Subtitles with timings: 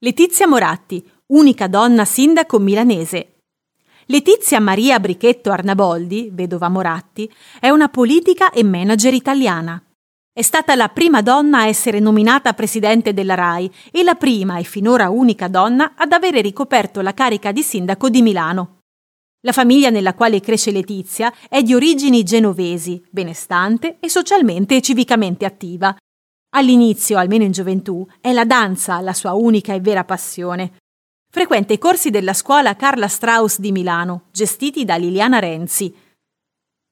[0.00, 3.40] Letizia Moratti, unica donna sindaco milanese.
[4.06, 7.28] Letizia Maria Brichetto Arnaboldi, vedova Moratti,
[7.58, 9.82] è una politica e manager italiana.
[10.32, 14.62] È stata la prima donna a essere nominata presidente della RAI e la prima e
[14.62, 18.82] finora unica donna ad avere ricoperto la carica di sindaco di Milano.
[19.40, 25.44] La famiglia nella quale cresce Letizia è di origini genovesi, benestante e socialmente e civicamente
[25.44, 25.96] attiva,
[26.58, 30.72] All'inizio, almeno in gioventù, è la danza la sua unica e vera passione.
[31.30, 35.94] Frequenta i corsi della scuola Carla Strauss di Milano, gestiti da Liliana Renzi.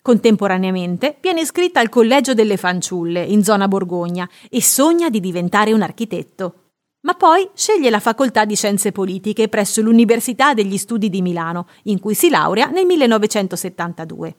[0.00, 5.82] Contemporaneamente viene iscritta al Collegio delle Fanciulle, in zona Borgogna, e sogna di diventare un
[5.82, 6.70] architetto.
[7.02, 12.00] Ma poi sceglie la facoltà di scienze politiche presso l'Università degli Studi di Milano, in
[12.00, 14.36] cui si laurea nel 1972.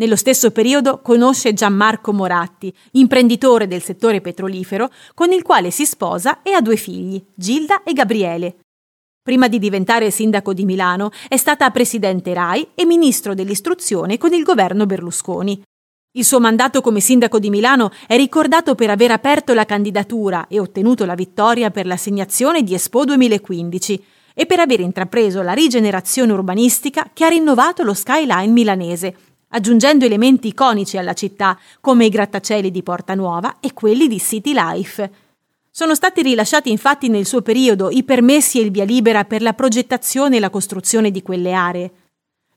[0.00, 6.40] Nello stesso periodo conosce Gianmarco Moratti, imprenditore del settore petrolifero, con il quale si sposa
[6.40, 8.60] e ha due figli, Gilda e Gabriele.
[9.22, 14.42] Prima di diventare sindaco di Milano è stata presidente RAI e ministro dell'istruzione con il
[14.42, 15.62] governo Berlusconi.
[16.12, 20.58] Il suo mandato come sindaco di Milano è ricordato per aver aperto la candidatura e
[20.58, 27.10] ottenuto la vittoria per l'assegnazione di Expo 2015 e per aver intrapreso la rigenerazione urbanistica
[27.12, 29.14] che ha rinnovato lo skyline milanese,
[29.50, 34.52] aggiungendo elementi iconici alla città come i grattacieli di Porta Nuova e quelli di City
[34.52, 35.10] Life.
[35.70, 39.52] Sono stati rilasciati infatti nel suo periodo i permessi e il via libera per la
[39.52, 41.92] progettazione e la costruzione di quelle aree.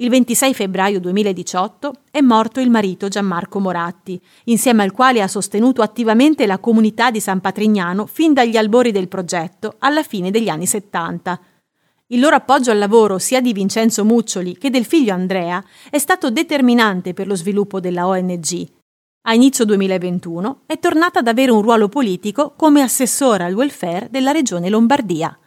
[0.00, 5.82] Il 26 febbraio 2018 è morto il marito Gianmarco Moratti, insieme al quale ha sostenuto
[5.82, 10.66] attivamente la comunità di San Patrignano fin dagli albori del progetto alla fine degli anni
[10.66, 11.40] 70.
[12.10, 16.30] Il loro appoggio al lavoro sia di Vincenzo Muccioli che del figlio Andrea è stato
[16.30, 18.66] determinante per lo sviluppo della ONG.
[19.26, 24.30] A inizio 2021 è tornata ad avere un ruolo politico come assessora al welfare della
[24.30, 25.38] regione Lombardia.